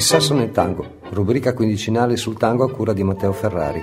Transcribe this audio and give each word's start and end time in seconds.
Il 0.00 0.06
sasso 0.06 0.32
nel 0.32 0.50
tango, 0.50 1.00
rubrica 1.10 1.52
quindicinale 1.52 2.16
sul 2.16 2.38
tango 2.38 2.64
a 2.64 2.70
cura 2.70 2.94
di 2.94 3.02
Matteo 3.02 3.34
Ferrari. 3.34 3.82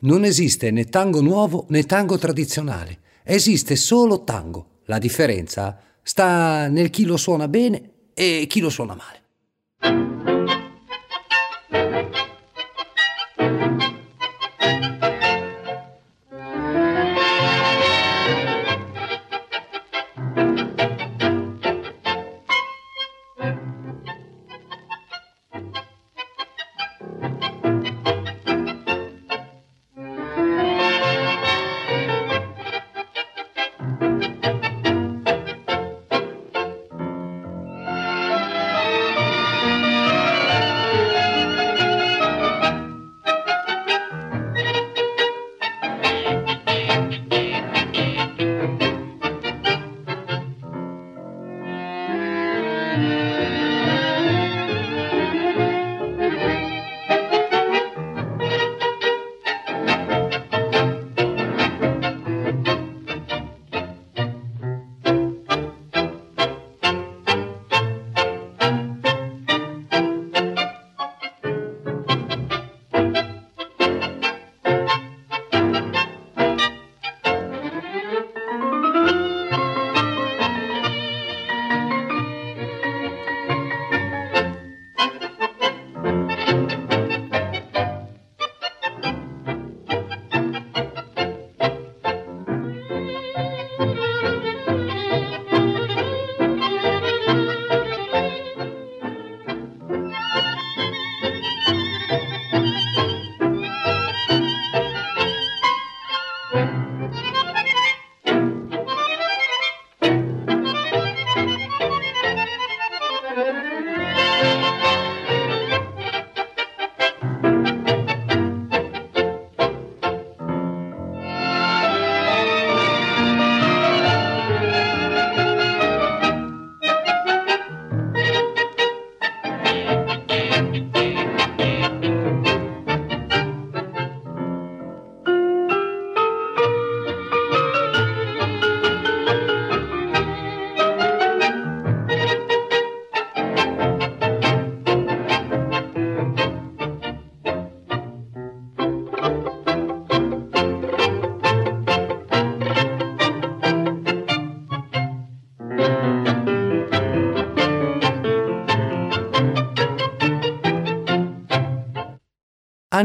Non 0.00 0.24
esiste 0.24 0.70
né 0.70 0.84
tango 0.84 1.22
nuovo 1.22 1.64
né 1.70 1.84
tango 1.84 2.18
tradizionale, 2.18 2.98
esiste 3.22 3.76
solo 3.76 4.22
tango. 4.22 4.80
La 4.84 4.98
differenza 4.98 5.80
sta 6.02 6.68
nel 6.68 6.90
chi 6.90 7.06
lo 7.06 7.16
suona 7.16 7.48
bene 7.48 8.10
e 8.12 8.44
chi 8.46 8.60
lo 8.60 8.68
suona 8.68 8.94
male. 8.94 10.31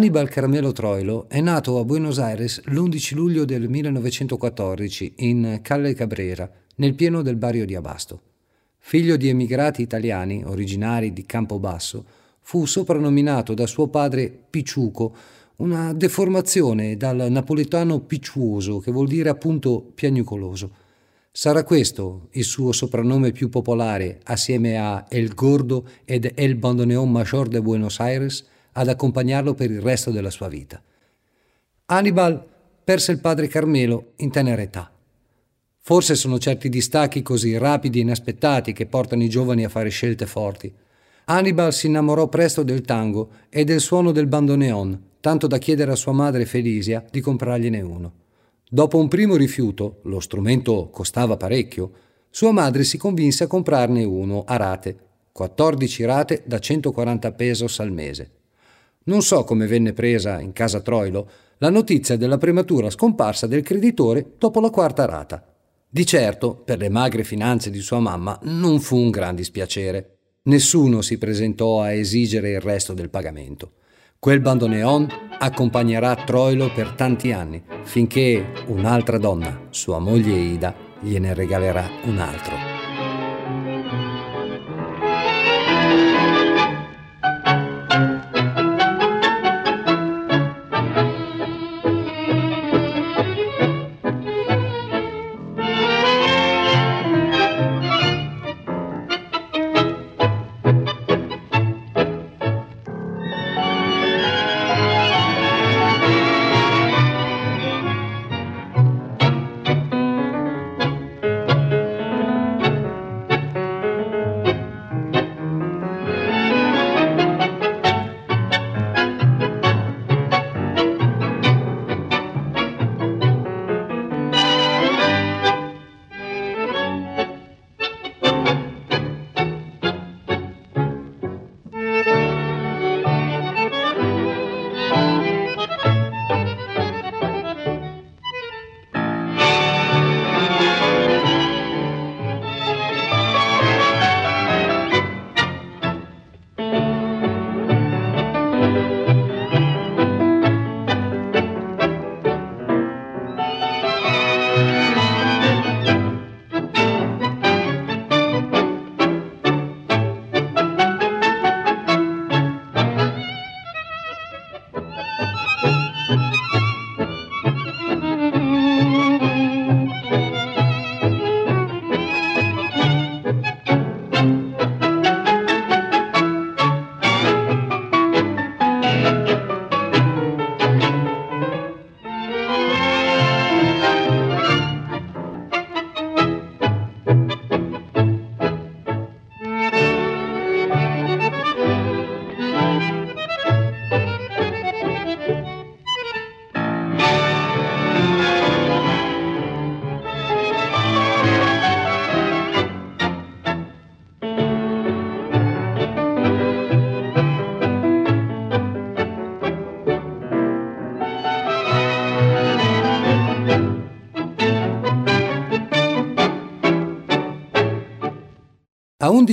Hannibal 0.08 0.30
Carmelo 0.30 0.72
Troilo 0.72 1.26
è 1.28 1.42
nato 1.42 1.80
a 1.80 1.84
Buenos 1.84 2.18
Aires 2.18 2.62
l'11 2.68 3.14
luglio 3.14 3.44
del 3.44 3.68
1914 3.68 5.16
in 5.18 5.60
Calle 5.62 5.94
Cabrera, 5.96 6.50
nel 6.76 6.96
pieno 6.96 7.22
del 7.22 7.36
barrio 7.36 7.66
di 7.66 7.76
Abasto. 7.76 8.22
Figlio 8.78 9.18
di 9.18 9.28
emigrati 9.28 9.82
italiani 9.82 10.46
originari 10.46 11.12
di 11.12 11.26
Campobasso, 11.26 12.06
fu 12.40 12.66
soprannominato 12.66 13.54
da 13.54 13.68
suo 13.68 13.90
padre 13.90 14.32
Picciuco, 14.50 15.14
una 15.58 15.92
deformazione 15.92 16.96
dal 16.96 17.28
napoletano 17.30 18.00
picciuoso, 18.00 18.80
che 18.80 18.94
vuol 18.94 19.10
dire 19.10 19.28
appunto 19.28 19.92
piagnucoloso. 19.94 20.72
Sarà 21.34 21.66
questo 21.66 22.30
il 22.32 22.46
suo 22.46 22.72
soprannome 22.72 23.34
più 23.34 23.50
popolare 23.50 24.22
assieme 24.24 24.78
a 24.78 25.06
El 25.10 25.34
Gordo 25.34 25.86
ed 26.06 26.32
El 26.34 26.56
Bandoneón 26.56 27.12
Major 27.12 27.50
de 27.50 27.60
Buenos 27.60 28.00
Aires, 28.00 28.46
ad 28.78 28.88
accompagnarlo 28.90 29.56
per 29.56 29.72
il 29.72 29.82
resto 29.82 30.12
della 30.12 30.30
sua 30.30 30.48
vita. 30.48 30.82
Hannibal 31.88 32.46
perse 32.84 33.12
il 33.12 33.20
padre 33.20 33.48
Carmelo 33.48 34.12
in 34.18 34.30
tenera 34.30 34.62
età. 34.62 34.92
Forse 35.80 36.16
sono 36.16 36.38
certi 36.38 36.70
distacchi 36.70 37.24
così 37.24 37.58
rapidi 37.58 38.00
e 38.00 38.02
inaspettati 38.04 38.74
che 38.74 38.86
portano 38.86 39.24
i 39.24 39.30
giovani 39.30 39.66
a 39.66 39.70
fare 39.70 39.90
scelte 39.90 40.26
forti. 40.26 40.72
Hannibal 41.26 41.74
si 41.74 41.88
innamorò 41.88 42.28
presto 42.28 42.62
del 42.62 42.82
tango 42.82 43.30
e 43.50 43.64
del 43.64 43.82
suono 43.82 44.12
del 44.12 44.28
bandoneon, 44.28 45.02
tanto 45.20 45.48
da 45.48 45.58
chiedere 45.58 45.92
a 45.92 45.96
sua 45.96 46.12
madre 46.12 46.46
Felisia 46.46 47.04
di 47.10 47.20
comprargliene 47.20 47.82
uno. 47.82 48.14
Dopo 48.70 49.00
un 49.00 49.08
primo 49.08 49.36
rifiuto, 49.36 50.00
lo 50.04 50.20
strumento 50.20 50.90
costava 50.92 51.36
parecchio, 51.36 51.92
sua 52.30 52.52
madre 52.52 52.84
si 52.84 52.98
convinse 52.98 53.46
a 53.46 53.48
comprarne 53.48 54.04
uno 54.04 54.44
a 54.46 54.56
rate, 54.58 54.98
14 55.32 56.06
rate 56.06 56.44
da 56.46 56.60
140 56.60 57.32
pesos 57.32 57.80
al 57.80 57.92
mese. 57.92 58.37
Non 59.08 59.22
so 59.22 59.44
come 59.44 59.68
venne 59.68 59.94
presa 59.94 60.40
in 60.40 60.52
casa 60.54 60.82
Troilo 60.82 61.30
la 61.60 61.70
notizia 61.70 62.18
della 62.18 62.38
prematura 62.38 62.90
scomparsa 62.90 63.48
del 63.48 63.64
creditore 63.64 64.34
dopo 64.38 64.60
la 64.60 64.70
quarta 64.70 65.06
rata. 65.06 65.44
Di 65.90 66.06
certo, 66.06 66.56
per 66.56 66.78
le 66.78 66.90
magre 66.90 67.24
finanze 67.24 67.70
di 67.70 67.80
sua 67.80 68.00
mamma, 68.00 68.38
non 68.44 68.80
fu 68.80 68.98
un 68.98 69.10
gran 69.10 69.34
dispiacere. 69.34 70.18
Nessuno 70.44 71.02
si 71.02 71.18
presentò 71.18 71.82
a 71.82 71.94
esigere 71.94 72.52
il 72.52 72.62
resto 72.62 72.94
del 72.94 73.10
pagamento. 73.10 73.72
Quel 74.20 74.42
bandoneon 74.42 75.08
accompagnerà 75.40 76.14
Troilo 76.16 76.72
per 76.74 76.92
tanti 76.92 77.32
anni, 77.32 77.64
finché 77.84 78.46
un'altra 78.68 79.18
donna, 79.18 79.68
sua 79.70 80.00
moglie 80.00 80.38
Ida, 80.38 80.76
gliene 81.00 81.34
regalerà 81.34 81.88
un 82.04 82.18
altro. 82.18 82.77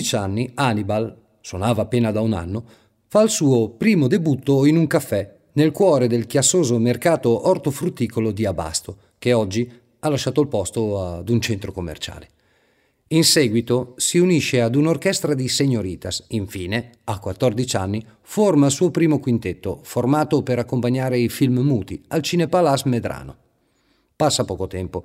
A 0.05 0.07
11 0.07 0.17
anni 0.17 0.51
Hannibal, 0.55 1.17
suonava 1.41 1.83
appena 1.83 2.11
da 2.11 2.21
un 2.21 2.35
anno, 2.35 2.65
fa 3.07 3.23
il 3.23 3.31
suo 3.31 3.71
primo 3.71 4.07
debutto 4.07 4.67
in 4.67 4.77
un 4.77 4.87
caffè 4.87 5.35
nel 5.53 5.71
cuore 5.71 6.09
del 6.09 6.27
chiassoso 6.27 6.79
mercato 6.79 7.49
ortofrutticolo 7.49 8.31
di 8.31 8.45
Abasto, 8.45 8.99
che 9.19 9.33
oggi 9.33 9.71
ha 10.01 10.09
lasciato 10.11 10.43
il 10.43 10.49
posto 10.49 11.01
ad 11.01 11.29
un 11.31 11.41
centro 11.41 11.73
commerciale. 11.73 12.29
In 13.09 13.25
seguito 13.25 13.95
si 13.97 14.19
unisce 14.19 14.61
ad 14.61 14.75
un'orchestra 14.75 15.33
di 15.33 15.49
señoritas. 15.49 16.25
Infine, 16.29 16.91
a 17.05 17.19
14 17.19 17.77
anni, 17.77 18.05
forma 18.21 18.67
il 18.67 18.73
suo 18.73 18.91
primo 18.91 19.19
quintetto, 19.21 19.81
formato 19.85 20.43
per 20.43 20.59
accompagnare 20.59 21.19
i 21.19 21.31
film 21.31 21.61
muti 21.61 22.03
al 22.09 22.21
Cinepalace 22.21 22.89
Medrano. 22.89 23.37
Passa 24.17 24.45
poco 24.45 24.67
tempo. 24.67 25.05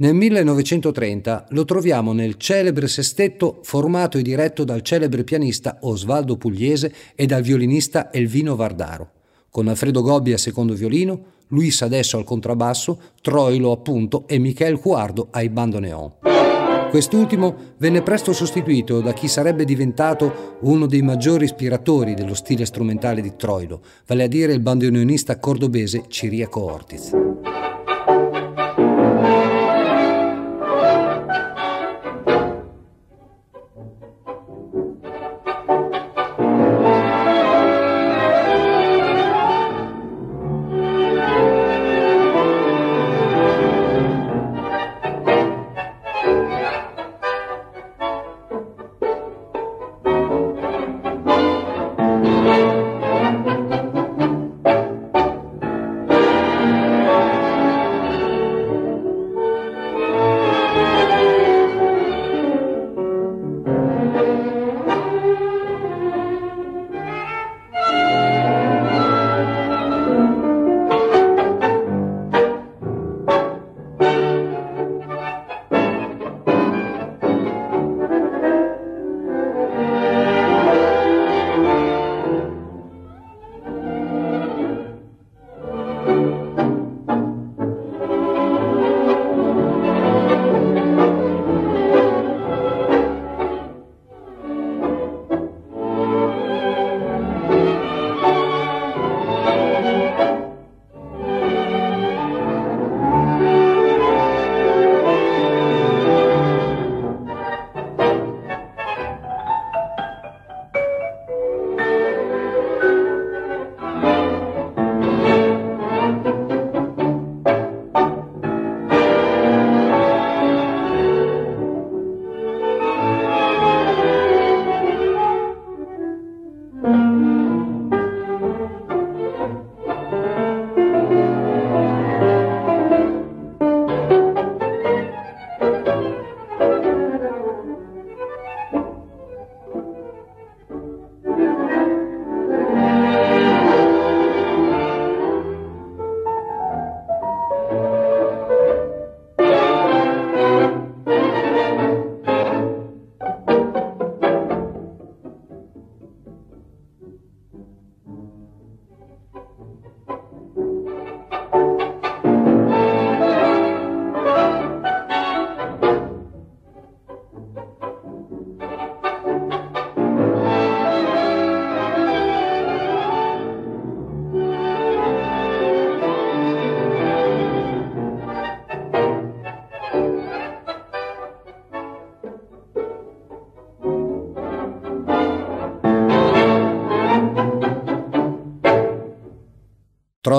Nel 0.00 0.14
1930 0.14 1.46
lo 1.48 1.64
troviamo 1.64 2.12
nel 2.12 2.36
celebre 2.36 2.86
sestetto 2.86 3.58
formato 3.64 4.16
e 4.16 4.22
diretto 4.22 4.62
dal 4.62 4.82
celebre 4.82 5.24
pianista 5.24 5.78
Osvaldo 5.80 6.36
Pugliese 6.36 6.92
e 7.16 7.26
dal 7.26 7.42
violinista 7.42 8.12
Elvino 8.12 8.54
Vardaro, 8.54 9.10
con 9.50 9.66
Alfredo 9.66 10.00
Gobbi 10.02 10.32
a 10.32 10.38
secondo 10.38 10.74
violino, 10.74 11.20
Luis 11.48 11.82
Adesso 11.82 12.16
al 12.16 12.22
contrabbasso, 12.22 13.00
Troilo 13.20 13.72
appunto 13.72 14.28
e 14.28 14.38
Michel 14.38 14.78
Guardo 14.78 15.30
ai 15.32 15.48
bandoneon. 15.48 16.12
Quest'ultimo 16.90 17.56
venne 17.78 18.02
presto 18.02 18.32
sostituito 18.32 19.00
da 19.00 19.12
chi 19.12 19.26
sarebbe 19.26 19.64
diventato 19.64 20.58
uno 20.60 20.86
dei 20.86 21.02
maggiori 21.02 21.44
ispiratori 21.44 22.14
dello 22.14 22.34
stile 22.34 22.66
strumentale 22.66 23.20
di 23.20 23.34
Troilo, 23.34 23.82
vale 24.06 24.22
a 24.22 24.28
dire 24.28 24.52
il 24.52 24.60
bandoneonista 24.60 25.40
cordobese 25.40 26.04
Ciriaco 26.06 26.62
Ortiz. 26.62 27.10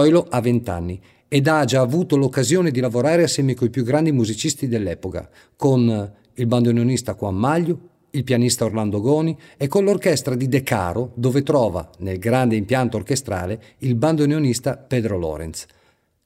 Troilo 0.09 0.25
ha 0.27 0.41
20 0.41 0.69
anni 0.71 0.99
ed 1.27 1.47
ha 1.47 1.63
già 1.65 1.81
avuto 1.81 2.17
l'occasione 2.17 2.71
di 2.71 2.79
lavorare 2.79 3.21
assieme 3.21 3.53
coi 3.53 3.69
più 3.69 3.83
grandi 3.83 4.11
musicisti 4.11 4.67
dell'epoca, 4.67 5.29
con 5.55 6.11
il 6.33 6.45
bandoneonista 6.47 7.13
Juan 7.13 7.35
Maglio, 7.35 7.79
il 8.11 8.23
pianista 8.23 8.65
Orlando 8.65 9.01
Goni 9.01 9.37
e 9.55 9.67
con 9.67 9.83
l'orchestra 9.83 10.33
di 10.33 10.47
De 10.47 10.63
Caro, 10.63 11.11
dove 11.13 11.43
trova, 11.43 11.87
nel 11.99 12.17
grande 12.17 12.55
impianto 12.55 12.97
orchestrale, 12.97 13.61
il 13.79 13.93
bandoneonista 13.93 14.77
Pedro 14.77 15.19
Lorenz. 15.19 15.67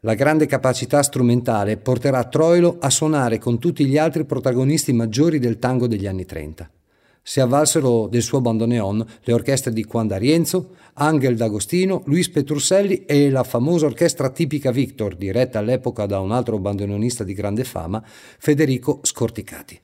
La 0.01 0.13
grande 0.13 0.45
capacità 0.45 1.03
strumentale 1.03 1.75
porterà 1.75 2.23
Troilo 2.23 2.77
a 2.79 2.89
suonare 2.89 3.37
con 3.37 3.59
tutti 3.59 3.85
gli 3.85 3.97
altri 3.97 4.23
protagonisti 4.23 4.93
maggiori 4.93 5.39
del 5.39 5.59
tango 5.59 5.87
degli 5.87 6.07
anni 6.07 6.25
30 6.25 6.69
si 7.23 7.39
avvalsero 7.39 8.07
del 8.07 8.21
suo 8.21 8.41
bandoneon 8.41 9.05
le 9.21 9.33
orchestre 9.33 9.71
di 9.71 9.85
Juan 9.85 10.07
D'Arienzo, 10.07 10.75
Angel 10.95 11.37
D'Agostino, 11.37 12.03
Luis 12.05 12.29
Petrusselli 12.29 13.05
e 13.05 13.29
la 13.29 13.43
famosa 13.43 13.85
orchestra 13.85 14.29
tipica 14.29 14.71
Victor, 14.71 15.15
diretta 15.15 15.59
all'epoca 15.59 16.05
da 16.05 16.19
un 16.19 16.31
altro 16.31 16.59
bandoneonista 16.59 17.23
di 17.23 17.33
grande 17.33 17.63
fama, 17.63 18.03
Federico 18.05 18.99
Scorticati. 19.01 19.79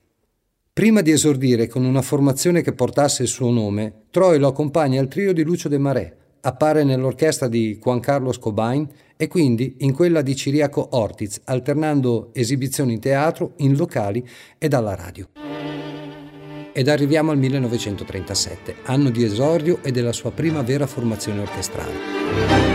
Prima 0.72 1.00
di 1.00 1.10
esordire 1.10 1.66
con 1.66 1.84
una 1.84 2.02
formazione 2.02 2.62
che 2.62 2.72
portasse 2.72 3.22
il 3.22 3.28
suo 3.28 3.50
nome, 3.50 4.04
Troy 4.10 4.38
lo 4.38 4.48
accompagna 4.48 5.00
al 5.00 5.08
trio 5.08 5.32
di 5.32 5.42
Lucio 5.42 5.68
De 5.68 5.78
Maré, 5.78 6.16
appare 6.42 6.84
nell'orchestra 6.84 7.48
di 7.48 7.78
Juan 7.82 8.00
Carlos 8.00 8.38
Cobain 8.38 8.86
e 9.16 9.28
quindi 9.28 9.76
in 9.78 9.92
quella 9.92 10.22
di 10.22 10.36
Ciriaco 10.36 10.88
Ortiz, 10.92 11.40
alternando 11.44 12.30
esibizioni 12.32 12.94
in 12.94 13.00
teatro, 13.00 13.54
in 13.56 13.76
locali 13.76 14.26
e 14.58 14.68
alla 14.70 14.94
radio. 14.94 15.28
Ed 16.72 16.88
arriviamo 16.88 17.32
al 17.32 17.38
1937, 17.38 18.76
anno 18.84 19.10
di 19.10 19.24
esordio 19.24 19.80
e 19.82 19.90
della 19.90 20.12
sua 20.12 20.30
prima 20.30 20.62
vera 20.62 20.86
formazione 20.86 21.40
orchestrale. 21.40 22.69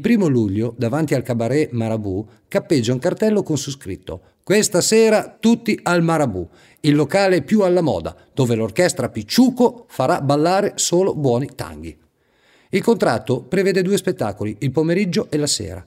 Il 0.00 0.06
primo 0.06 0.28
luglio, 0.28 0.74
davanti 0.78 1.12
al 1.12 1.22
cabaret 1.22 1.72
Marabù, 1.72 2.26
cappeggia 2.48 2.94
un 2.94 2.98
cartello 2.98 3.42
con 3.42 3.58
su 3.58 3.70
scritto 3.70 4.22
Questa 4.42 4.80
sera 4.80 5.36
tutti 5.38 5.78
al 5.82 6.02
Marabù, 6.02 6.48
il 6.80 6.94
locale 6.94 7.42
più 7.42 7.60
alla 7.60 7.82
moda, 7.82 8.16
dove 8.32 8.54
l'orchestra 8.54 9.10
Picciuco 9.10 9.84
farà 9.88 10.22
ballare 10.22 10.72
solo 10.76 11.14
buoni 11.14 11.50
tanghi. 11.54 11.94
Il 12.70 12.82
contratto 12.82 13.42
prevede 13.42 13.82
due 13.82 13.98
spettacoli, 13.98 14.56
il 14.60 14.70
pomeriggio 14.70 15.26
e 15.28 15.36
la 15.36 15.46
sera. 15.46 15.86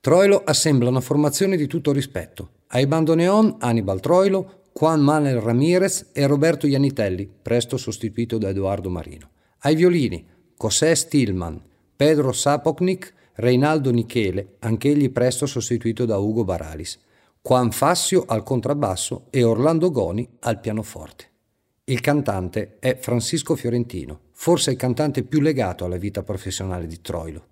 Troilo 0.00 0.42
assembla 0.44 0.88
una 0.88 1.00
formazione 1.00 1.56
di 1.56 1.68
tutto 1.68 1.92
rispetto. 1.92 2.48
Ai 2.70 2.88
bandoneon 2.88 3.58
Annibal 3.60 4.00
Troilo, 4.00 4.62
Juan 4.74 5.00
Manuel 5.00 5.38
Ramirez 5.38 6.06
e 6.12 6.26
Roberto 6.26 6.66
Iannitelli, 6.66 7.30
presto 7.40 7.76
sostituito 7.76 8.36
da 8.36 8.48
Edoardo 8.48 8.90
Marino. 8.90 9.30
Ai 9.60 9.76
violini 9.76 10.26
José 10.58 10.96
Stillman, 10.96 11.62
Pedro 11.94 12.32
Sapoknik 12.32 13.13
Reinaldo 13.36 13.90
Nichele, 13.90 14.56
anch'egli 14.60 15.10
presto 15.10 15.46
sostituito 15.46 16.04
da 16.04 16.18
Ugo 16.18 16.44
Baralis, 16.44 16.98
Juan 17.42 17.72
Fassio 17.72 18.24
al 18.26 18.42
contrabbasso 18.42 19.26
e 19.30 19.42
Orlando 19.42 19.90
Goni 19.90 20.28
al 20.40 20.60
pianoforte. 20.60 21.30
Il 21.84 22.00
cantante 22.00 22.76
è 22.78 22.96
Francisco 22.96 23.56
Fiorentino, 23.56 24.20
forse 24.32 24.70
il 24.70 24.76
cantante 24.76 25.24
più 25.24 25.40
legato 25.40 25.84
alla 25.84 25.98
vita 25.98 26.22
professionale 26.22 26.86
di 26.86 27.00
Troilo. 27.00 27.46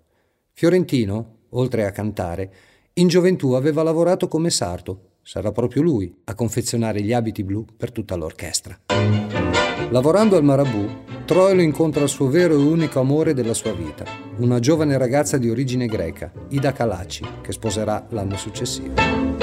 Fiorentino, 0.53 1.39
oltre 1.49 1.85
a 1.85 1.91
cantare, 1.91 2.53
in 2.93 3.07
gioventù 3.07 3.51
aveva 3.51 3.83
lavorato 3.83 4.27
come 4.27 4.49
sarto. 4.49 5.09
Sarà 5.21 5.51
proprio 5.51 5.83
lui 5.83 6.13
a 6.23 6.33
confezionare 6.35 7.01
gli 7.01 7.13
abiti 7.13 7.43
blu 7.43 7.65
per 7.77 7.91
tutta 7.91 8.15
l'orchestra. 8.15 8.79
Lavorando 9.89 10.35
al 10.35 10.43
Marabù, 10.43 10.87
Troilo 11.25 11.61
incontra 11.61 12.03
il 12.03 12.09
suo 12.09 12.27
vero 12.27 12.53
e 12.53 12.57
unico 12.57 12.99
amore 12.99 13.33
della 13.33 13.53
sua 13.53 13.73
vita, 13.73 14.03
una 14.37 14.59
giovane 14.59 14.97
ragazza 14.97 15.37
di 15.37 15.49
origine 15.49 15.85
greca, 15.85 16.31
Ida 16.49 16.73
Kalaci, 16.73 17.25
che 17.41 17.51
sposerà 17.51 18.05
l'anno 18.09 18.35
successivo. 18.35 19.42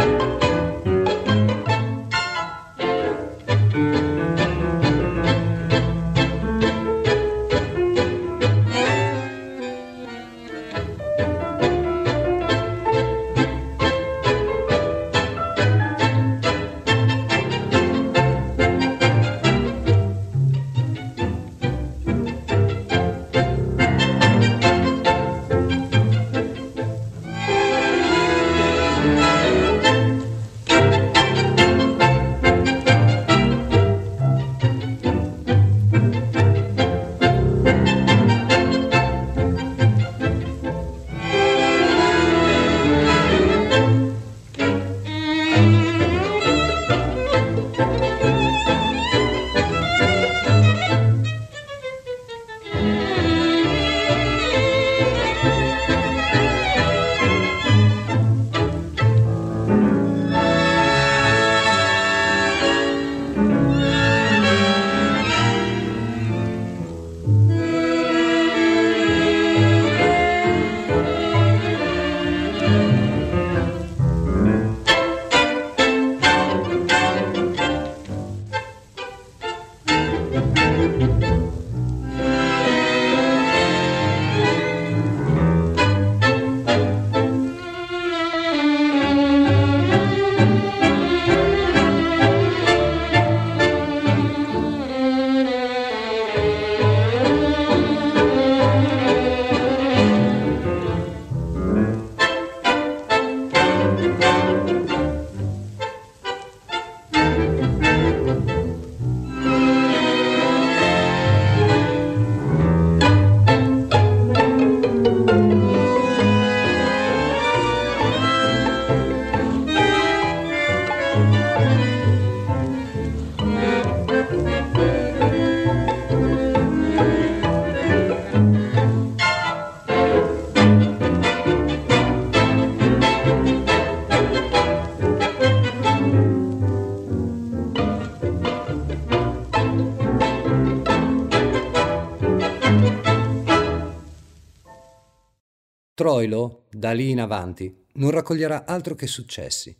Troilo, 146.10 146.64
da 146.72 146.90
lì 146.90 147.10
in 147.10 147.20
avanti, 147.20 147.72
non 147.92 148.10
raccoglierà 148.10 148.66
altro 148.66 148.96
che 148.96 149.06
successi. 149.06 149.72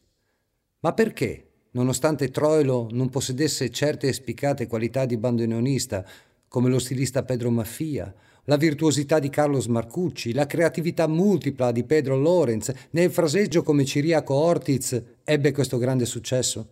Ma 0.79 0.93
perché, 0.93 1.49
nonostante 1.73 2.31
Troilo 2.31 2.87
non 2.93 3.09
possedesse 3.09 3.69
certe 3.71 4.13
spiccate 4.13 4.69
qualità 4.69 5.07
di 5.07 5.17
bandoneonista, 5.17 6.07
come 6.47 6.69
lo 6.69 6.79
stilista 6.79 7.25
Pedro 7.25 7.51
Maffia, 7.51 8.15
la 8.45 8.57
virtuosità 8.57 9.19
di 9.19 9.29
Carlos 9.29 9.67
Marcucci, 9.67 10.33
la 10.33 10.47
creatività 10.47 11.09
multipla 11.09 11.73
di 11.73 11.83
Pedro 11.83 12.17
Lorenz, 12.17 12.73
nel 12.91 13.11
fraseggio 13.11 13.65
come 13.65 13.85
Ciriaco 13.85 14.35
Ortiz, 14.35 15.03
ebbe 15.25 15.51
questo 15.51 15.79
grande 15.79 16.05
successo? 16.05 16.69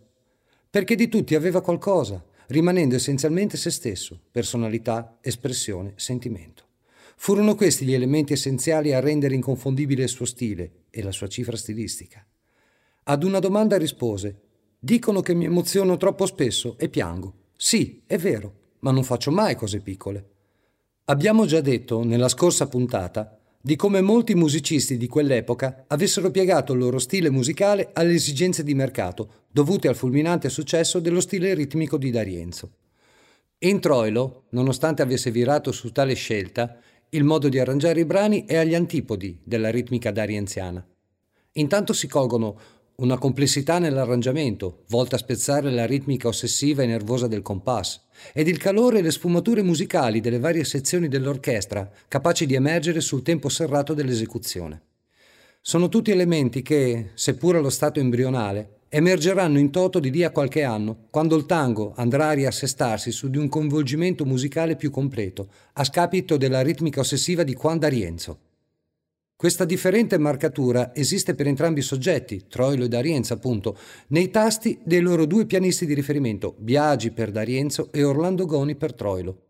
Perché 0.69 0.95
di 0.95 1.09
tutti 1.09 1.35
aveva 1.35 1.59
qualcosa, 1.59 2.23
rimanendo 2.47 2.95
essenzialmente 2.95 3.57
se 3.57 3.71
stesso, 3.71 4.21
personalità, 4.31 5.17
espressione, 5.19 5.91
sentimento. 5.97 6.68
Furono 7.21 7.53
questi 7.53 7.83
gli 7.83 7.93
elementi 7.93 8.31
essenziali 8.31 8.93
a 8.93 9.01
rendere 9.01 9.35
inconfondibile 9.35 10.03
il 10.03 10.09
suo 10.09 10.23
stile 10.23 10.85
e 10.89 11.03
la 11.03 11.11
sua 11.11 11.27
cifra 11.27 11.57
stilistica. 11.57 12.25
Ad 13.03 13.23
una 13.23 13.39
domanda 13.39 13.77
rispose: 13.77 14.39
Dicono 14.79 15.19
che 15.19 15.33
mi 15.33 15.43
emoziono 15.43 15.97
troppo 15.97 16.25
spesso 16.25 16.77
e 16.77 16.87
piango. 16.87 17.33
Sì, 17.57 18.03
è 18.07 18.17
vero, 18.17 18.53
ma 18.79 18.91
non 18.91 19.03
faccio 19.03 19.31
mai 19.31 19.55
cose 19.55 19.81
piccole. 19.81 20.29
Abbiamo 21.05 21.45
già 21.45 21.59
detto, 21.59 22.05
nella 22.05 22.29
scorsa 22.29 22.69
puntata, 22.69 23.37
di 23.59 23.75
come 23.75 23.99
molti 23.99 24.33
musicisti 24.33 24.95
di 24.95 25.07
quell'epoca 25.07 25.83
avessero 25.87 26.31
piegato 26.31 26.71
il 26.71 26.79
loro 26.79 26.99
stile 26.99 27.29
musicale 27.29 27.89
alle 27.91 28.13
esigenze 28.13 28.63
di 28.63 28.73
mercato, 28.73 29.47
dovute 29.51 29.89
al 29.89 29.95
fulminante 29.97 30.47
successo 30.47 31.01
dello 31.01 31.19
stile 31.19 31.53
ritmico 31.53 31.97
di 31.97 32.11
D'Arienzo. 32.11 32.71
In 33.61 33.81
Troilo, 33.81 34.45
nonostante 34.51 35.01
avesse 35.01 35.31
virato 35.31 35.73
su 35.73 35.91
tale 35.91 36.13
scelta, 36.13 36.79
il 37.11 37.23
modo 37.23 37.49
di 37.49 37.57
arrangiare 37.57 38.01
i 38.01 38.05
brani 38.05 38.45
è 38.45 38.55
agli 38.55 38.75
antipodi 38.75 39.39
della 39.43 39.71
ritmica 39.71 40.11
darienziana. 40.11 40.85
Intanto 41.53 41.93
si 41.93 42.07
colgono 42.07 42.59
una 42.95 43.17
complessità 43.17 43.79
nell'arrangiamento, 43.79 44.83
volta 44.89 45.15
a 45.15 45.19
spezzare 45.19 45.71
la 45.71 45.85
ritmica 45.85 46.27
ossessiva 46.27 46.83
e 46.83 46.85
nervosa 46.85 47.27
del 47.27 47.41
compass, 47.41 48.01
ed 48.33 48.47
il 48.47 48.57
calore 48.57 48.99
e 48.99 49.01
le 49.01 49.11
sfumature 49.11 49.63
musicali 49.63 50.19
delle 50.19 50.37
varie 50.37 50.65
sezioni 50.65 51.07
dell'orchestra, 51.07 51.89
capaci 52.07 52.45
di 52.45 52.55
emergere 52.55 52.99
sul 52.99 53.23
tempo 53.23 53.49
serrato 53.49 53.93
dell'esecuzione. 53.93 54.81
Sono 55.61 55.89
tutti 55.89 56.11
elementi 56.11 56.61
che, 56.61 57.11
seppur 57.15 57.55
allo 57.55 57.69
stato 57.69 57.99
embrionale, 57.99 58.78
emergeranno 58.89 59.59
in 59.59 59.69
toto 59.69 59.99
di 59.99 60.09
lì 60.09 60.23
a 60.23 60.31
qualche 60.31 60.63
anno, 60.63 61.05
quando 61.11 61.35
il 61.35 61.45
tango 61.45 61.93
andrà 61.95 62.29
a 62.29 62.33
riassestarsi 62.33 63.11
su 63.11 63.29
di 63.29 63.37
un 63.37 63.47
coinvolgimento 63.47 64.25
musicale 64.25 64.75
più 64.75 64.89
completo, 64.89 65.49
a 65.73 65.83
scapito 65.83 66.35
della 66.37 66.61
ritmica 66.61 66.99
ossessiva 66.99 67.43
di 67.43 67.53
Juan 67.53 67.77
D'Arienzo. 67.77 68.39
Questa 69.35 69.63
differente 69.63 70.17
marcatura 70.17 70.93
esiste 70.93 71.33
per 71.33 71.47
entrambi 71.47 71.79
i 71.79 71.83
soggetti, 71.83 72.47
Troilo 72.49 72.83
e 72.83 72.87
D'Arienzo 72.89 73.33
appunto, 73.33 73.77
nei 74.07 74.29
tasti 74.31 74.79
dei 74.83 74.99
loro 74.99 75.25
due 75.25 75.45
pianisti 75.45 75.85
di 75.85 75.93
riferimento, 75.93 76.55
Biagi 76.57 77.11
per 77.11 77.31
D'Arienzo 77.31 77.89
e 77.93 78.03
Orlando 78.03 78.45
Goni 78.45 78.75
per 78.75 78.93
Troilo. 78.93 79.43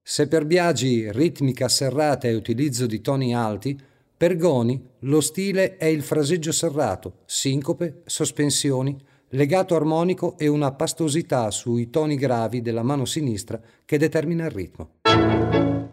Se 0.00 0.28
per 0.28 0.46
Biagi 0.46 1.12
ritmica 1.12 1.68
serrata 1.68 2.26
e 2.26 2.34
utilizzo 2.34 2.86
di 2.86 3.02
toni 3.02 3.34
alti, 3.34 3.78
per 4.18 4.36
Goni 4.36 4.84
lo 5.02 5.20
stile 5.20 5.76
è 5.76 5.84
il 5.84 6.02
fraseggio 6.02 6.50
serrato, 6.50 7.18
sincope, 7.24 8.02
sospensioni, 8.04 8.98
legato 9.28 9.76
armonico 9.76 10.36
e 10.36 10.48
una 10.48 10.72
pastosità 10.72 11.52
sui 11.52 11.88
toni 11.88 12.16
gravi 12.16 12.60
della 12.60 12.82
mano 12.82 13.04
sinistra 13.04 13.60
che 13.84 13.96
determina 13.96 14.46
il 14.46 14.50
ritmo. 14.50 14.94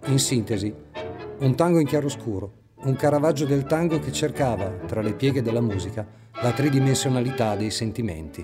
In 0.08 0.18
sintesi, 0.18 0.74
un 1.42 1.56
tango 1.56 1.78
in 1.78 1.86
chiaroscuro, 1.86 2.54
un 2.86 2.96
Caravaggio 2.96 3.46
del 3.46 3.66
tango 3.66 4.00
che 4.00 4.12
cercava, 4.12 4.72
tra 4.88 5.02
le 5.02 5.14
pieghe 5.14 5.44
della 5.44 5.62
musica, 5.62 6.08
la 6.42 6.52
tridimensionalità 6.52 7.56
dei 7.56 7.70
sentimenti. 7.70 8.44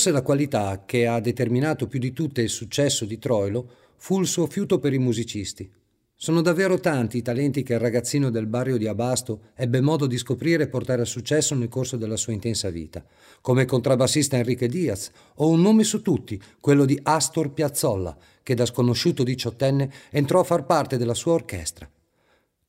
Forse 0.00 0.16
la 0.16 0.24
qualità 0.24 0.84
che 0.86 1.06
ha 1.06 1.20
determinato 1.20 1.86
più 1.86 1.98
di 1.98 2.14
tutte 2.14 2.40
il 2.40 2.48
successo 2.48 3.04
di 3.04 3.18
Troilo 3.18 3.68
fu 3.96 4.18
il 4.18 4.26
suo 4.26 4.46
fiuto 4.46 4.78
per 4.78 4.94
i 4.94 4.98
musicisti. 4.98 5.70
Sono 6.16 6.40
davvero 6.40 6.80
tanti 6.80 7.18
i 7.18 7.22
talenti 7.22 7.62
che 7.62 7.74
il 7.74 7.80
ragazzino 7.80 8.30
del 8.30 8.46
barrio 8.46 8.78
di 8.78 8.86
Abasto 8.86 9.48
ebbe 9.54 9.82
modo 9.82 10.06
di 10.06 10.16
scoprire 10.16 10.62
e 10.62 10.68
portare 10.68 11.02
a 11.02 11.04
successo 11.04 11.54
nel 11.54 11.68
corso 11.68 11.98
della 11.98 12.16
sua 12.16 12.32
intensa 12.32 12.70
vita, 12.70 13.04
come 13.42 13.60
il 13.60 13.68
contrabbassista 13.68 14.38
Enrique 14.38 14.68
Diaz 14.68 15.10
o 15.34 15.50
un 15.50 15.60
nome 15.60 15.84
su 15.84 16.00
tutti, 16.00 16.40
quello 16.60 16.86
di 16.86 16.98
Astor 17.02 17.52
Piazzolla, 17.52 18.16
che 18.42 18.54
da 18.54 18.64
sconosciuto 18.64 19.22
diciottenne 19.22 19.92
entrò 20.08 20.40
a 20.40 20.44
far 20.44 20.64
parte 20.64 20.96
della 20.96 21.12
sua 21.12 21.34
orchestra. 21.34 21.86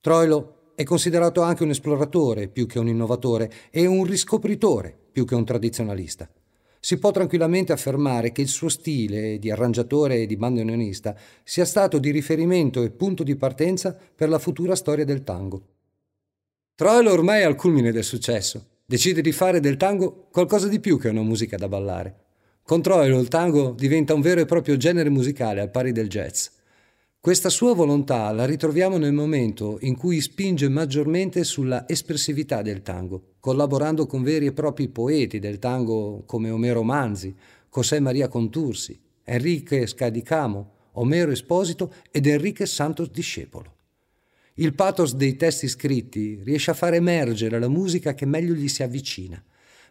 Troilo 0.01 0.73
è 0.75 0.83
considerato 0.83 1.43
anche 1.43 1.63
un 1.63 1.69
esploratore 1.69 2.49
più 2.49 2.65
che 2.65 2.77
un 2.77 2.89
innovatore 2.89 3.49
e 3.69 3.85
un 3.85 4.03
riscopritore 4.03 4.93
più 5.13 5.23
che 5.23 5.35
un 5.35 5.45
tradizionalista 5.45 6.29
si 6.83 6.97
può 6.97 7.11
tranquillamente 7.11 7.71
affermare 7.71 8.31
che 8.31 8.41
il 8.41 8.47
suo 8.47 8.67
stile 8.67 9.37
di 9.37 9.51
arrangiatore 9.51 10.15
e 10.21 10.25
di 10.25 10.35
bandoneonista 10.35 11.15
sia 11.43 11.63
stato 11.63 11.99
di 11.99 12.09
riferimento 12.09 12.81
e 12.81 12.89
punto 12.89 13.21
di 13.21 13.35
partenza 13.35 13.95
per 14.15 14.29
la 14.29 14.39
futura 14.39 14.75
storia 14.75 15.05
del 15.05 15.23
tango. 15.23 15.67
Troilo 16.73 17.11
ormai 17.11 17.41
è 17.41 17.43
al 17.43 17.55
culmine 17.55 17.91
del 17.91 18.03
successo. 18.03 18.65
Decide 18.83 19.21
di 19.21 19.31
fare 19.31 19.59
del 19.59 19.77
tango 19.77 20.27
qualcosa 20.31 20.67
di 20.67 20.79
più 20.79 20.97
che 20.97 21.09
una 21.09 21.21
musica 21.21 21.55
da 21.55 21.67
ballare. 21.67 22.15
Con 22.63 22.81
Troilo 22.81 23.19
il 23.19 23.27
tango 23.27 23.75
diventa 23.77 24.15
un 24.15 24.21
vero 24.21 24.41
e 24.41 24.45
proprio 24.45 24.75
genere 24.75 25.11
musicale 25.11 25.61
al 25.61 25.69
pari 25.69 25.91
del 25.91 26.09
jazz. 26.09 26.47
Questa 27.23 27.49
sua 27.49 27.75
volontà 27.75 28.31
la 28.31 28.45
ritroviamo 28.45 28.97
nel 28.97 29.13
momento 29.13 29.77
in 29.81 29.95
cui 29.95 30.19
spinge 30.21 30.67
maggiormente 30.69 31.43
sulla 31.43 31.87
espressività 31.87 32.63
del 32.63 32.81
tango, 32.81 33.35
collaborando 33.39 34.07
con 34.07 34.23
veri 34.23 34.47
e 34.47 34.53
propri 34.53 34.87
poeti 34.87 35.37
del 35.37 35.59
tango 35.59 36.23
come 36.25 36.49
Omero 36.49 36.81
Manzi, 36.81 37.31
José 37.71 37.99
Maria 37.99 38.27
Contursi, 38.27 38.99
Enrique 39.23 39.85
Scadicamo, 39.85 40.71
Omero 40.93 41.29
Esposito 41.29 41.93
ed 42.09 42.25
Enrique 42.25 42.65
Santos 42.65 43.11
Discepolo. 43.11 43.75
Il 44.55 44.73
pathos 44.73 45.13
dei 45.13 45.35
testi 45.35 45.67
scritti 45.67 46.41
riesce 46.43 46.71
a 46.71 46.73
far 46.73 46.95
emergere 46.95 47.59
la 47.59 47.69
musica 47.69 48.15
che 48.15 48.25
meglio 48.25 48.55
gli 48.55 48.67
si 48.67 48.81
avvicina. 48.81 49.39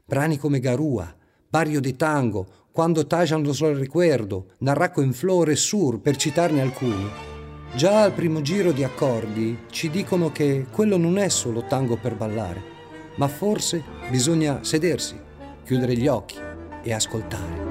Brani 0.05 0.37
come 0.37 0.59
Garua, 0.59 1.15
Barrio 1.49 1.79
de 1.79 1.95
Tango 1.95 2.60
quando 2.73 3.07
Tajan 3.07 3.43
lo 3.43 3.73
recuerdo, 3.73 4.55
Narraco 4.59 5.01
in 5.01 5.13
Flore 5.13 5.57
Sur, 5.57 6.01
per 6.01 6.17
citarne 6.17 6.61
alcuni. 6.61 7.09
Già 7.75 8.03
al 8.03 8.13
primo 8.13 8.41
giro 8.41 8.73
di 8.73 8.85
accordi 8.85 9.59
ci 9.71 9.91
dicono 9.91 10.31
che 10.31 10.67
quello 10.71 10.97
non 10.97 11.19
è 11.19 11.29
solo 11.29 11.65
tango 11.67 11.97
per 11.97 12.17
ballare, 12.17 12.63
ma 13.17 13.29
forse 13.29 13.83
bisogna 14.09 14.63
sedersi, 14.63 15.19
chiudere 15.65 15.97
gli 15.97 16.07
occhi 16.07 16.37
e 16.83 16.93
ascoltare. 16.93 17.70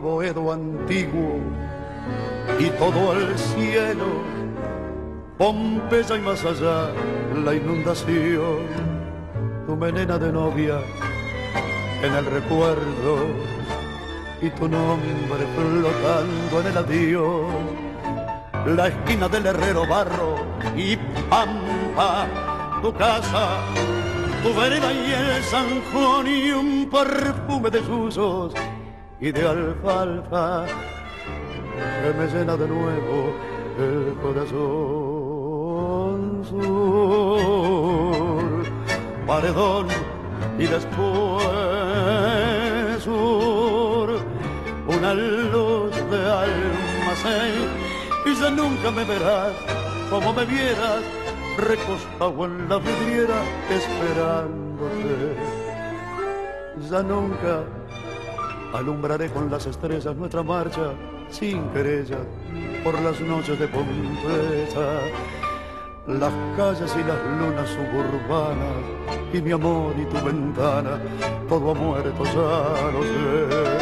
Boedo 0.00 0.52
antiguo 0.52 1.40
y 2.58 2.70
todo 2.70 3.12
el 3.12 3.38
cielo, 3.38 4.06
Pompeya 5.36 6.16
y 6.16 6.20
más 6.20 6.44
allá 6.44 6.90
la 7.44 7.54
inundación, 7.54 8.66
tu 9.66 9.76
menena 9.76 10.18
de 10.18 10.32
novia 10.32 10.80
en 12.02 12.14
el 12.14 12.26
recuerdo 12.26 13.26
y 14.40 14.48
tu 14.50 14.68
nombre 14.68 15.46
flotando 15.54 16.60
en 16.60 16.66
el 16.66 16.76
adiós. 16.78 17.46
La 18.66 18.88
esquina 18.88 19.28
del 19.28 19.46
herrero 19.46 19.86
barro 19.86 20.36
y 20.76 20.96
pampa, 21.28 22.26
tu 22.82 22.92
casa, 22.94 23.48
tu 24.42 24.54
vereda 24.58 24.92
y 24.92 25.12
el 25.12 25.82
Juan 25.92 26.26
y 26.26 26.50
un 26.50 26.90
perfume 26.90 27.70
de 27.70 27.82
susos 27.84 28.54
y 29.20 29.32
de 29.32 29.46
alfalfa 29.46 30.64
que 32.02 32.12
me 32.18 32.26
llena 32.26 32.56
de 32.56 32.66
nuevo 32.66 33.34
el 33.78 34.14
corazón 34.22 34.50
sur, 36.48 37.62
paredón 39.26 39.88
y 40.58 40.66
después 40.66 41.42
sur, 43.02 44.08
una 44.88 45.12
luz 45.14 45.94
de 46.10 46.30
almacén 46.42 47.68
y 48.24 48.34
ya 48.34 48.50
nunca 48.50 48.90
me 48.90 49.04
verás 49.04 49.52
como 50.08 50.32
me 50.32 50.44
vieras 50.46 51.02
recostado 51.58 52.44
en 52.46 52.68
la 52.68 52.78
vidriera 52.78 53.42
esperándote. 53.70 55.36
Ya 56.90 57.02
nunca 57.02 57.64
alumbraré 58.72 59.30
con 59.30 59.50
las 59.50 59.66
estrellas 59.66 60.16
nuestra 60.16 60.42
marcha 60.42 60.92
sin 61.28 61.68
querella 61.70 62.18
por 62.82 63.00
las 63.00 63.20
noches 63.20 63.58
de 63.58 63.68
Pompeya, 63.68 65.00
las 66.06 66.32
calles 66.56 66.96
y 66.96 67.04
las 67.04 67.18
lunas 67.38 67.68
suburbanas 67.68 69.00
y 69.32 69.40
mi 69.40 69.52
amor 69.52 69.94
y 69.98 70.04
tu 70.06 70.24
ventana, 70.24 70.98
todo 71.48 71.70
ha 71.70 71.74
muerto, 71.74 72.24
ya 72.24 72.90
lo 72.92 73.02
sé. 73.02 73.79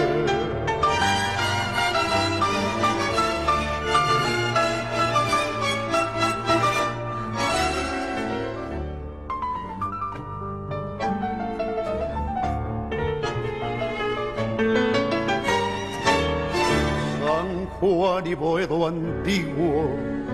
Antiguo, 18.89 19.91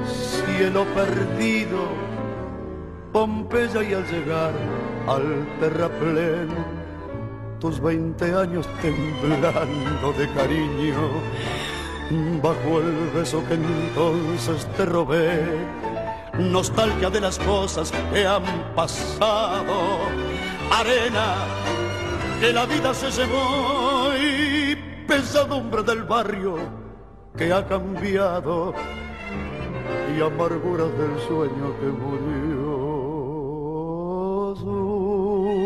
cielo 0.07 0.85
perdido, 0.95 2.05
Pompeya 3.13 3.83
y 3.83 3.95
al 3.95 4.05
llegar 4.11 4.53
al 5.07 5.47
terraplén, 5.61 6.49
tus 7.61 7.81
veinte 7.81 8.35
años 8.35 8.67
temblando 8.83 10.13
de 10.19 10.29
cariño, 10.33 11.11
bajo 12.43 12.81
el 12.81 13.11
beso 13.15 13.43
que 13.47 13.55
entonces 13.55 14.67
te 14.77 14.85
robé, 14.85 15.45
nostalgia 16.39 17.09
de 17.11 17.21
las 17.21 17.39
cosas 17.39 17.93
que 18.13 18.27
han 18.27 18.43
pasado, 18.75 19.99
arena 20.73 21.37
que 22.41 22.53
la 22.53 22.67
vida 22.67 22.93
se 22.93 23.11
llevó 23.13 24.13
y 24.17 24.75
pesadumbre 25.07 25.85
del 25.85 26.03
barrio 26.03 26.84
que 27.37 27.53
ha 27.53 27.67
cambiado 27.67 28.73
y 30.17 30.21
amarguras 30.21 30.97
del 30.97 31.19
sueño 31.27 31.77
que 31.81 31.87
murió. 31.87 32.65
Sur, 34.55 35.57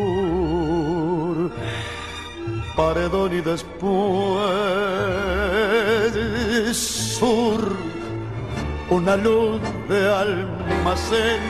paredón 2.74 3.34
y 3.34 3.42
después 3.42 3.68
sur, 6.76 7.60
una 8.88 9.16
luz 9.16 9.60
de 9.88 10.10
almacén. 10.10 11.40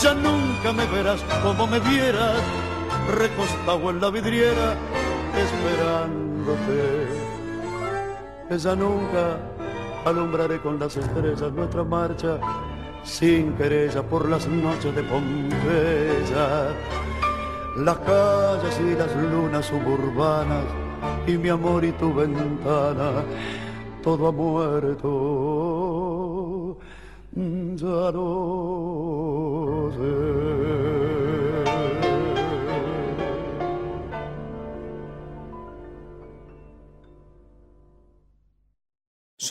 Ya 0.00 0.14
nunca 0.14 0.72
me 0.72 0.86
verás 0.86 1.20
como 1.42 1.66
me 1.66 1.80
vieras, 1.80 2.40
recostado 3.16 3.90
en 3.90 4.00
la 4.00 4.10
vidriera, 4.10 4.76
esperándote 5.36 7.21
esa 8.52 8.76
nunca 8.76 9.38
alumbraré 10.04 10.60
con 10.60 10.78
las 10.78 10.96
estrellas 10.96 11.52
nuestra 11.52 11.82
marcha 11.84 12.38
sin 13.02 13.54
querella 13.54 14.02
por 14.02 14.28
las 14.28 14.46
noches 14.46 14.94
de 14.94 15.02
Pompeya. 15.02 16.68
Las 17.76 17.98
calles 17.98 18.80
y 18.80 18.94
las 18.94 19.16
lunas 19.16 19.64
suburbanas 19.66 20.64
y 21.26 21.38
mi 21.38 21.48
amor 21.48 21.84
y 21.84 21.92
tu 21.92 22.12
ventana, 22.12 23.24
todo 24.02 24.28
ha 24.28 24.32
muerto, 24.32 25.56
ya. 27.74 28.12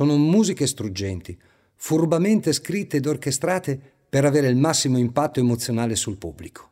Sono 0.02 0.18
musiche 0.18 0.66
struggenti, 0.66 1.38
furbamente 1.76 2.54
scritte 2.54 2.98
ed 2.98 3.06
orchestrate 3.06 3.80
per 4.10 4.26
avere 4.26 4.48
il 4.48 4.56
massimo 4.56 4.98
impatto 4.98 5.40
emozionale 5.40 5.96
sul 5.96 6.18
pubblico. 6.18 6.72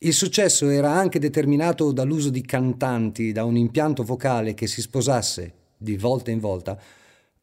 Il 0.00 0.12
successo 0.12 0.68
era 0.68 0.90
anche 0.90 1.18
determinato 1.18 1.90
dall'uso 1.90 2.28
di 2.28 2.42
cantanti, 2.42 3.32
da 3.32 3.44
un 3.44 3.56
impianto 3.56 4.02
vocale 4.02 4.52
che 4.52 4.66
si 4.66 4.82
sposasse, 4.82 5.54
di 5.74 5.96
volta 5.96 6.32
in 6.32 6.38
volta, 6.38 6.78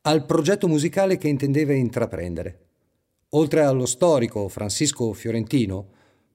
al 0.02 0.24
progetto 0.24 0.68
musicale 0.68 1.18
che 1.18 1.30
intendeva 1.30 1.74
intraprendere. 1.74 2.60
Oltre 3.30 3.64
allo 3.64 3.88
storico 3.88 4.48
Francisco 4.50 5.14
Fiorentino, 5.14 5.88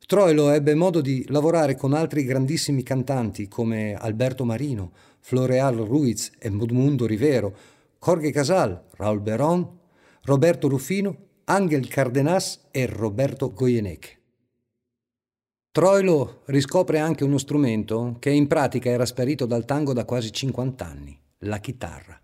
Troilo 0.06 0.50
ebbe 0.50 0.74
modo 0.74 1.00
di 1.00 1.24
lavorare 1.28 1.76
con 1.76 1.92
altri 1.92 2.24
grandissimi 2.24 2.82
cantanti 2.82 3.46
come 3.46 3.94
Alberto 3.94 4.44
Marino, 4.44 4.90
Floreal 5.20 5.76
Ruiz 5.76 6.32
e 6.40 6.50
Mudmundo 6.50 7.06
Rivero, 7.06 7.74
Jorge 7.98 8.30
Casal, 8.30 8.84
Raul 8.92 9.20
Beron, 9.20 9.78
Roberto 10.22 10.68
Rufino, 10.68 11.16
Angel 11.44 11.86
Cardenas 11.88 12.68
e 12.70 12.86
Roberto 12.86 13.52
Goyeneche. 13.52 14.20
Troilo 15.70 16.42
riscopre 16.46 16.98
anche 16.98 17.22
uno 17.22 17.38
strumento 17.38 18.16
che 18.18 18.30
in 18.30 18.46
pratica 18.46 18.88
era 18.88 19.04
sparito 19.04 19.44
dal 19.44 19.64
tango 19.64 19.92
da 19.92 20.04
quasi 20.04 20.32
50 20.32 20.84
anni, 20.86 21.20
la 21.40 21.58
chitarra. 21.58 22.20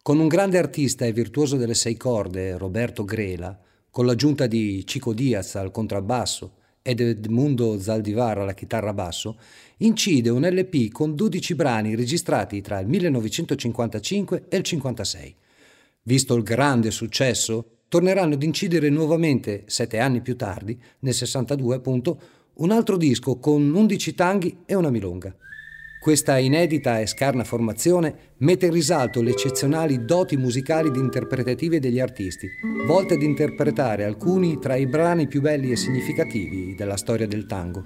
Con 0.00 0.18
un 0.18 0.26
grande 0.26 0.58
artista 0.58 1.04
e 1.04 1.12
virtuoso 1.12 1.56
delle 1.56 1.74
sei 1.74 1.96
corde, 1.96 2.56
Roberto 2.56 3.04
Grela, 3.04 3.56
con 3.90 4.06
l'aggiunta 4.06 4.46
di 4.46 4.82
Chico 4.86 5.12
Diaz 5.12 5.54
al 5.54 5.70
contrabbasso 5.70 6.60
ed 6.82 7.00
Edmundo 7.00 7.78
Zaldivar 7.80 8.38
alla 8.38 8.54
chitarra 8.54 8.92
basso, 8.92 9.38
incide 9.78 10.28
un 10.30 10.42
LP 10.42 10.90
con 10.90 11.14
12 11.14 11.54
brani 11.54 11.94
registrati 11.94 12.60
tra 12.60 12.78
il 12.80 12.88
1955 12.88 14.36
e 14.48 14.56
il 14.56 14.62
1956. 14.62 15.34
Visto 16.02 16.34
il 16.34 16.42
grande 16.42 16.90
successo, 16.90 17.78
torneranno 17.88 18.34
ad 18.34 18.42
incidere 18.42 18.88
nuovamente, 18.88 19.64
sette 19.66 19.98
anni 19.98 20.20
più 20.20 20.36
tardi, 20.36 20.80
nel 21.00 21.14
62 21.14 21.76
appunto, 21.76 22.20
un 22.54 22.70
altro 22.70 22.96
disco 22.96 23.38
con 23.38 23.72
11 23.72 24.14
tanghi 24.14 24.58
e 24.66 24.74
una 24.74 24.90
milonga. 24.90 25.34
Questa 26.02 26.36
inedita 26.36 26.98
e 26.98 27.06
scarna 27.06 27.44
formazione 27.44 28.32
mette 28.38 28.66
in 28.66 28.72
risalto 28.72 29.22
le 29.22 29.30
eccezionali 29.30 30.04
doti 30.04 30.36
musicali 30.36 30.88
ed 30.88 30.96
interpretative 30.96 31.78
degli 31.78 32.00
artisti, 32.00 32.48
volte 32.88 33.14
ad 33.14 33.22
interpretare 33.22 34.02
alcuni 34.02 34.58
tra 34.58 34.74
i 34.74 34.88
brani 34.88 35.28
più 35.28 35.40
belli 35.40 35.70
e 35.70 35.76
significativi 35.76 36.74
della 36.74 36.96
storia 36.96 37.28
del 37.28 37.46
tango. 37.46 37.84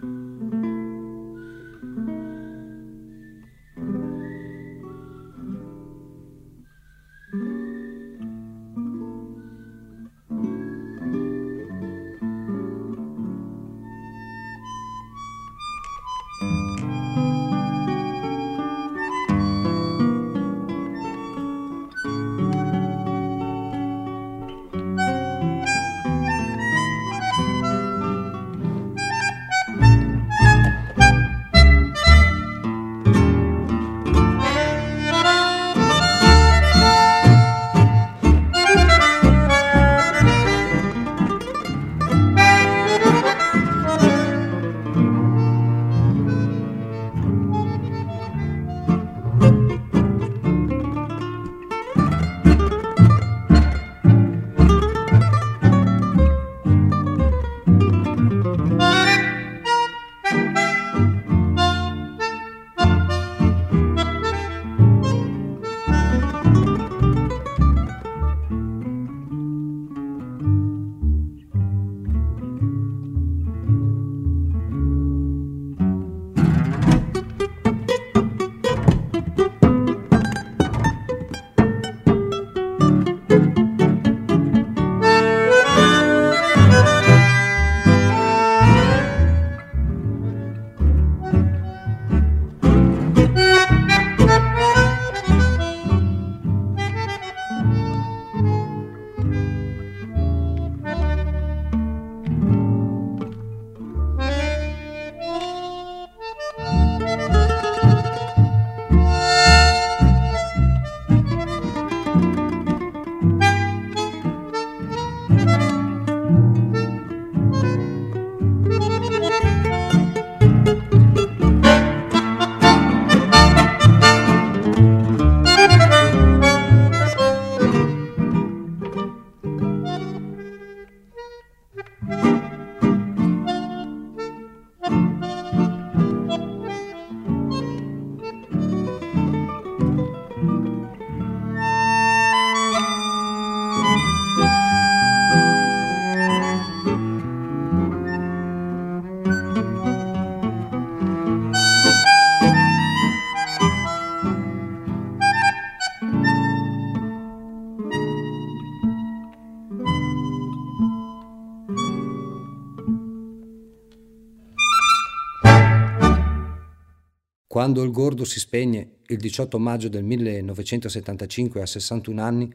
Quando 167.66 167.82
il 167.82 167.90
gordo 167.90 168.24
si 168.24 168.38
spegne, 168.38 168.98
il 169.08 169.16
18 169.16 169.58
maggio 169.58 169.88
del 169.88 170.04
1975 170.04 171.62
a 171.62 171.66
61 171.66 172.22
anni, 172.22 172.54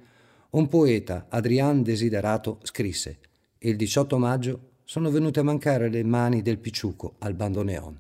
un 0.52 0.70
poeta, 0.70 1.26
Adrian 1.28 1.84
Desiderato, 1.84 2.60
scrisse 2.64 3.20
Il 3.58 3.76
18 3.76 4.18
maggio 4.18 4.70
sono 4.86 5.10
venute 5.10 5.42
a 5.42 5.44
mancare 5.44 5.90
le 5.90 6.06
mani 6.06 6.42
del 6.42 6.60
picciuco 6.60 7.16
al 7.20 7.34
bandoneon. 7.34 8.00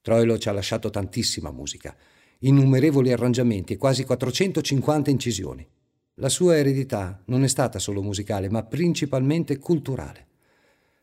Troilo 0.00 0.38
ci 0.38 0.48
ha 0.48 0.52
lasciato 0.52 0.88
tantissima 0.88 1.50
musica, 1.50 1.94
innumerevoli 2.38 3.12
arrangiamenti 3.12 3.74
e 3.74 3.76
quasi 3.76 4.04
450 4.04 5.10
incisioni. 5.10 5.68
La 6.14 6.30
sua 6.30 6.56
eredità 6.56 7.22
non 7.26 7.44
è 7.44 7.48
stata 7.48 7.78
solo 7.78 8.00
musicale, 8.00 8.48
ma 8.48 8.62
principalmente 8.62 9.58
culturale. 9.58 10.28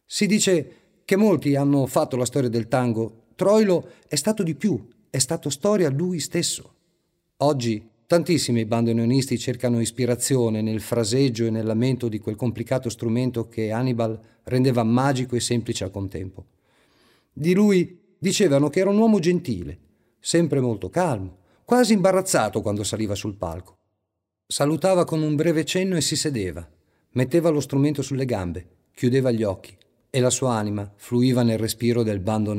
Si 0.08 0.26
dice 0.26 0.76
che 1.06 1.16
molti 1.18 1.56
hanno 1.56 1.86
fatto 1.86 2.16
la 2.16 2.26
storia 2.26 2.50
del 2.50 2.68
tango. 2.68 3.21
Troilo 3.42 3.94
è 4.08 4.14
stato 4.14 4.44
di 4.44 4.54
più, 4.54 4.88
è 5.10 5.18
stato 5.18 5.50
storia 5.50 5.90
lui 5.90 6.20
stesso. 6.20 6.76
Oggi 7.38 7.90
tantissimi 8.06 8.66
bandoneonisti 8.66 9.40
cercano 9.40 9.82
ispirazione 9.82 10.62
nel 10.62 10.80
fraseggio 10.80 11.48
e 11.48 11.50
nel 11.50 11.66
lamento 11.66 12.08
di 12.08 12.20
quel 12.20 12.36
complicato 12.36 12.88
strumento 12.88 13.48
che 13.48 13.72
Hannibal 13.72 14.20
rendeva 14.44 14.84
magico 14.84 15.36
e 15.36 15.40
semplice 15.40 15.84
al 15.84 15.90
contempo. 15.90 16.46
Di 17.34 17.56
lui 17.56 18.00
dicevano 18.16 18.70
che 18.70 18.82
era 18.82 18.92
un 18.92 19.00
uomo 19.00 19.18
gentile, 19.18 19.80
sempre 20.20 20.60
molto 20.60 20.92
calmo, 20.92 21.38
quasi 21.66 21.94
imbarazzato 21.94 22.62
quando 22.62 22.84
saliva 22.84 23.16
sul 23.16 23.38
palco. 23.38 23.80
Salutava 24.46 25.04
con 25.04 25.24
un 25.24 25.36
breve 25.36 25.66
cenno 25.66 25.96
e 25.96 26.02
si 26.02 26.16
sedeva, 26.16 26.70
metteva 27.14 27.50
lo 27.50 27.60
strumento 27.60 28.04
sulle 28.04 28.26
gambe, 28.26 28.68
chiudeva 28.94 29.32
gli 29.32 29.42
occhi 29.42 29.76
e 30.12 30.20
la 30.20 30.30
sua 30.30 30.54
anima 30.54 30.94
fluiva 30.96 31.42
nel 31.42 31.58
respiro 31.58 32.04
del 32.04 32.20
bando 32.20 32.54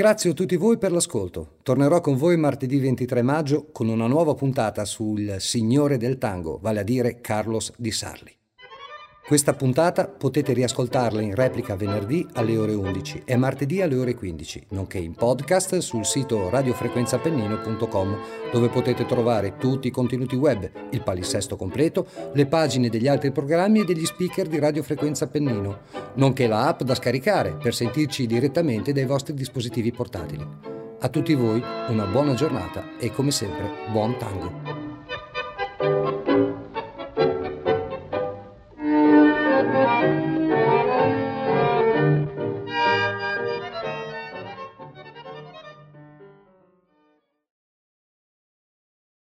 Ringrazio 0.00 0.32
tutti 0.32 0.56
voi 0.56 0.78
per 0.78 0.92
l'ascolto. 0.92 1.58
Tornerò 1.62 2.00
con 2.00 2.16
voi 2.16 2.38
martedì 2.38 2.80
23 2.80 3.20
maggio 3.20 3.66
con 3.70 3.86
una 3.88 4.06
nuova 4.06 4.32
puntata 4.32 4.86
sul 4.86 5.36
Signore 5.40 5.98
del 5.98 6.16
Tango, 6.16 6.58
vale 6.58 6.80
a 6.80 6.84
dire 6.84 7.20
Carlos 7.20 7.70
Di 7.76 7.90
Sarli. 7.90 8.39
Questa 9.30 9.54
puntata 9.54 10.08
potete 10.08 10.52
riascoltarla 10.52 11.20
in 11.20 11.36
replica 11.36 11.76
venerdì 11.76 12.26
alle 12.32 12.56
ore 12.56 12.74
11 12.74 13.22
e 13.24 13.36
martedì 13.36 13.80
alle 13.80 13.94
ore 13.94 14.16
15, 14.16 14.66
nonché 14.70 14.98
in 14.98 15.14
podcast 15.14 15.78
sul 15.78 16.04
sito 16.04 16.50
radiofrequenzapennino.com 16.50 18.18
dove 18.50 18.68
potete 18.70 19.06
trovare 19.06 19.56
tutti 19.56 19.86
i 19.86 19.92
contenuti 19.92 20.34
web, 20.34 20.68
il 20.90 21.02
palinsesto 21.02 21.54
completo, 21.54 22.08
le 22.32 22.46
pagine 22.46 22.88
degli 22.88 23.06
altri 23.06 23.30
programmi 23.30 23.82
e 23.82 23.84
degli 23.84 24.04
speaker 24.04 24.48
di 24.48 24.58
Radiofrequenza 24.58 25.26
Appennino, 25.26 25.78
nonché 26.14 26.48
la 26.48 26.66
app 26.66 26.82
da 26.82 26.96
scaricare 26.96 27.52
per 27.54 27.72
sentirci 27.72 28.26
direttamente 28.26 28.92
dai 28.92 29.06
vostri 29.06 29.34
dispositivi 29.34 29.92
portatili. 29.92 30.44
A 31.02 31.08
tutti 31.08 31.34
voi 31.34 31.62
una 31.86 32.06
buona 32.06 32.34
giornata 32.34 32.98
e 32.98 33.12
come 33.12 33.30
sempre 33.30 33.70
buon 33.92 34.16
tango. 34.18 34.79